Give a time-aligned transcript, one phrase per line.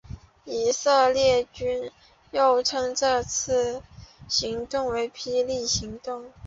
[0.45, 1.89] 以色列军方
[2.31, 3.83] 又称这次
[4.27, 6.31] 行动为霹雳行动。